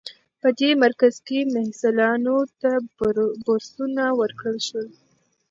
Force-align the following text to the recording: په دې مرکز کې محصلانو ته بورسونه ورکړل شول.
په 0.41 0.49
دې 0.59 0.71
مرکز 0.83 1.13
کې 1.27 1.39
محصلانو 1.55 2.37
ته 2.61 2.71
بورسونه 3.43 4.03
ورکړل 4.19 4.57
شول. 4.67 4.87